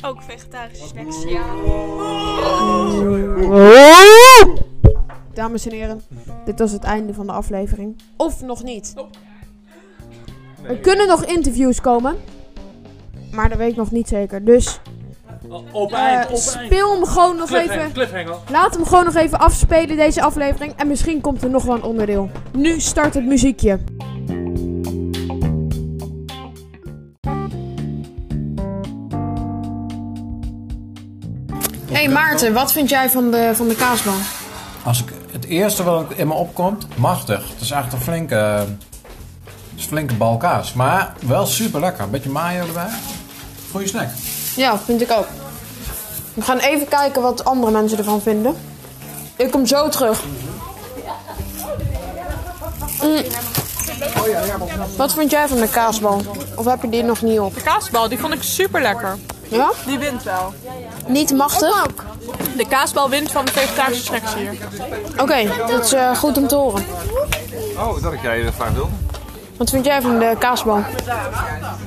Ook 0.00 0.22
vegetarische 0.22 0.86
snacks, 0.86 1.22
ja. 1.22 1.44
Dames 5.40 5.66
en 5.66 5.72
heren, 5.72 6.02
dit 6.44 6.58
was 6.58 6.72
het 6.72 6.84
einde 6.84 7.14
van 7.14 7.26
de 7.26 7.32
aflevering. 7.32 7.96
Of 8.16 8.42
nog 8.42 8.62
niet. 8.62 8.94
Er 10.62 10.78
kunnen 10.78 11.06
nog 11.06 11.24
interviews 11.24 11.80
komen. 11.80 12.16
Maar 13.32 13.48
dat 13.48 13.58
weet 13.58 13.70
ik 13.70 13.76
nog 13.76 13.90
niet 13.90 14.08
zeker. 14.08 14.44
Dus 14.44 14.80
Op 15.72 15.92
eh, 15.92 16.20
speel 16.32 16.94
hem 16.94 17.04
gewoon 17.04 17.36
nog 17.36 17.50
even. 17.52 17.92
Cliffhanger. 17.92 18.36
Laat 18.50 18.74
hem 18.74 18.84
gewoon 18.84 19.04
nog 19.04 19.14
even 19.14 19.38
afspelen, 19.38 19.96
deze 19.96 20.22
aflevering. 20.22 20.72
En 20.76 20.88
misschien 20.88 21.20
komt 21.20 21.42
er 21.42 21.50
nog 21.50 21.64
wel 21.64 21.74
een 21.74 21.82
onderdeel. 21.82 22.30
Nu 22.52 22.80
start 22.80 23.14
het 23.14 23.24
muziekje. 23.24 23.78
Hey 31.90 32.08
Maarten, 32.08 32.52
wat 32.52 32.72
vind 32.72 32.88
jij 32.88 33.10
van 33.10 33.30
de, 33.30 33.50
van 33.54 33.68
de 33.68 33.74
kaasbal? 33.74 34.14
Als 34.84 35.02
ik, 35.02 35.12
eerste 35.50 35.82
wat 35.82 36.04
in 36.16 36.28
me 36.28 36.34
opkomt, 36.34 36.86
machtig. 36.96 37.48
Het 37.48 37.60
is 37.60 37.70
echt 37.70 37.92
een 37.92 38.00
flinke, 38.00 38.34
het 38.34 38.68
is 39.76 39.82
een 39.82 39.88
flinke 39.88 40.14
bal 40.14 40.36
kaas. 40.36 40.72
Maar 40.72 41.12
wel 41.26 41.46
super 41.46 41.80
lekker. 41.80 42.04
Een 42.04 42.10
beetje 42.10 42.30
mayo 42.30 42.66
erbij. 42.66 42.90
Goeie 43.70 43.88
snack. 43.88 44.08
Ja, 44.56 44.78
vind 44.78 45.00
ik 45.00 45.10
ook. 45.10 45.26
We 46.34 46.42
gaan 46.42 46.58
even 46.58 46.88
kijken 46.88 47.22
wat 47.22 47.44
andere 47.44 47.72
mensen 47.72 47.98
ervan 47.98 48.22
vinden. 48.22 48.56
Ik 49.36 49.50
kom 49.50 49.66
zo 49.66 49.88
terug. 49.88 50.22
Mm. 53.02 53.22
Wat 54.96 55.12
vind 55.12 55.30
jij 55.30 55.48
van 55.48 55.60
de 55.60 55.68
kaasbal? 55.68 56.20
Of 56.54 56.64
heb 56.64 56.82
je 56.82 56.88
die 56.88 57.02
nog 57.02 57.22
niet 57.22 57.40
op? 57.40 57.54
De 57.54 57.60
kaasbal, 57.60 58.08
die 58.08 58.18
vond 58.18 58.34
ik 58.34 58.42
super 58.42 58.82
lekker. 58.82 59.18
Ja? 59.48 59.70
Die 59.86 59.98
wint 59.98 60.22
wel. 60.22 60.54
Niet 61.06 61.32
machtig? 61.32 61.86
De 62.56 62.66
kaasbal 62.68 63.10
wint 63.10 63.32
van 63.32 63.44
de 63.44 63.52
vegetarische 63.52 64.04
snacks 64.04 64.34
hier. 64.34 64.54
Oké, 65.16 65.50
dat 65.66 65.84
is 65.84 65.92
eh, 65.92 66.16
goed 66.16 66.36
om 66.36 66.46
te 66.46 66.54
horen. 66.54 66.84
Oh, 67.76 68.02
dat 68.02 68.12
ik 68.12 68.22
jij 68.22 68.42
dat 68.42 68.54
graag 68.54 68.72
wilde. 68.72 68.90
Wat 69.56 69.70
vind 69.70 69.84
jij 69.84 70.02
van 70.02 70.18
de 70.18 70.36
kaasbal? 70.38 70.82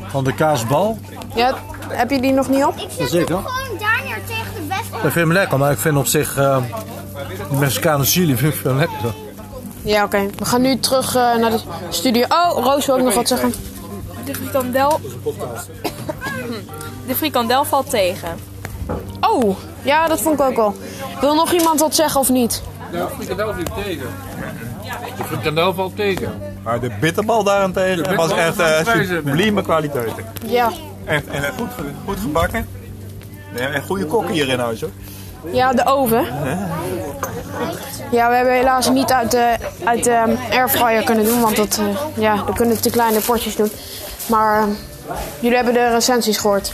Van 0.08 0.24
de 0.24 0.34
kaasbal? 0.34 0.98
Ja, 1.36 1.58
heb 1.88 2.10
je 2.10 2.22
die 2.22 2.32
nog 2.32 2.50
niet 2.50 2.64
op? 2.64 2.88
Zeker. 3.00 3.36
Gewoon 3.36 3.78
daar 3.80 4.02
neer 4.06 4.22
tegen 4.28 4.54
de 4.54 4.68
west. 4.68 4.94
Ik 4.94 5.00
vind 5.00 5.14
hem 5.14 5.34
lekker, 5.34 5.58
maar 5.58 5.72
ik 5.72 5.77
vind 5.77 5.98
op 5.98 6.06
zich 6.06 6.38
uh, 6.38 6.58
de 7.50 7.56
Mexicaanse 7.56 8.12
chili 8.12 8.36
vind 8.38 8.53
ik 8.53 8.60
veel 8.60 8.74
lekkerder. 8.74 9.14
Ja, 9.82 10.03
oké. 10.03 10.29
We 10.38 10.46
gaan 10.46 10.62
nu 10.62 10.79
terug 10.79 11.16
eh, 11.16 11.36
naar 11.36 11.51
de 11.51 11.60
studio. 11.90 12.25
Oh, 12.29 12.64
Roos 12.64 12.86
wil 12.86 12.96
ook 12.96 13.01
nog 13.01 13.14
wat 13.14 13.27
zeggen. 13.27 13.53
De 14.25 14.36
frikandel. 14.36 15.00
De 17.08 17.16
frikandel 17.16 17.66
valt 17.66 17.90
tegen. 17.90 18.40
Oh, 19.20 19.58
ja, 19.83 20.07
dat 20.07 20.22
vond 20.22 20.39
ik 20.39 20.46
ook 20.46 20.57
al. 20.57 20.75
Wil 21.22 21.35
nog 21.35 21.51
iemand 21.51 21.79
wat 21.79 21.96
zeggen 21.96 22.19
of 22.19 22.29
niet? 22.29 22.61
De 22.91 23.07
frikandel 23.17 23.53
valt 23.53 23.83
tegen. 23.83 24.07
De 25.17 25.24
frikandel 25.24 25.74
valt 25.74 25.96
tegen. 25.96 26.41
Maar 26.63 26.79
de 26.79 26.91
bitterbal 27.00 27.43
daarentegen 27.43 28.03
De 28.03 28.15
was 28.15 28.31
echt 28.31 28.59
eh 28.59 28.81
prijzen. 28.81 29.05
sublieme 29.05 29.61
kwaliteiten. 29.61 30.25
Ja. 30.46 30.72
Echt, 31.05 31.27
en 31.27 31.43
eh, 31.43 31.50
goed, 31.57 31.69
goed 32.05 32.19
gebakken. 32.19 32.67
En 33.55 33.83
goede 33.83 34.05
kokken 34.05 34.33
hier 34.33 34.50
in 34.50 34.59
huis 34.59 34.81
hoor. 34.81 34.89
Ja, 35.51 35.74
de 35.74 35.85
oven. 35.85 36.25
Ja, 38.11 38.29
we 38.29 38.35
hebben 38.35 38.53
helaas 38.53 38.89
niet 38.89 39.11
uit 39.11 39.31
de, 39.31 39.55
uit 39.83 40.03
de 40.03 40.35
airfryer 40.51 41.03
kunnen 41.03 41.25
doen, 41.25 41.41
want 41.41 41.55
dat, 41.55 41.77
eh, 41.79 41.85
ja, 42.24 42.46
we 42.46 42.53
kunnen 42.53 42.81
te 42.81 42.89
kleine 42.89 43.19
potjes 43.19 43.55
doen. 43.55 43.72
Maar 44.25 44.59
eh, 44.61 44.67
jullie 45.39 45.55
hebben 45.55 45.74
de 45.74 45.89
recensies 45.89 46.37
gehoord. 46.37 46.72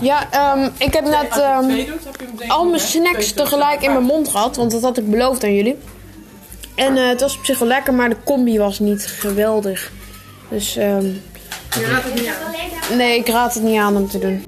Ja, 0.00 0.30
ehm, 0.30 0.70
ik 0.78 0.94
heb 0.94 1.04
net 1.04 1.38
ehm, 1.38 1.84
al 2.48 2.64
mijn 2.64 2.80
snacks 2.80 3.32
tegelijk 3.32 3.82
in 3.82 3.92
mijn 3.92 4.04
mond 4.04 4.28
gehad, 4.28 4.56
want 4.56 4.70
dat 4.70 4.82
had 4.82 4.98
ik 4.98 5.10
beloofd 5.10 5.44
aan 5.44 5.54
jullie. 5.54 5.76
En 6.74 6.96
eh, 6.96 7.08
het 7.08 7.20
was 7.20 7.36
op 7.38 7.44
zich 7.44 7.58
wel 7.58 7.68
lekker, 7.68 7.94
maar 7.94 8.08
de 8.08 8.16
combi 8.24 8.58
was 8.58 8.78
niet 8.78 9.06
geweldig. 9.06 9.92
Dus 10.48 10.76
ehm, 10.76 11.04
Je 11.04 11.86
raadt 11.90 12.04
het 12.04 12.14
niet 12.14 12.28
aan. 12.90 12.96
nee, 12.96 13.18
ik 13.18 13.28
raad 13.28 13.54
het 13.54 13.62
niet 13.62 13.78
aan 13.78 13.96
om 13.96 14.08
te 14.08 14.18
doen. 14.18 14.44